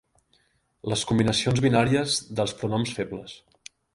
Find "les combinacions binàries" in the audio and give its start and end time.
0.93-2.17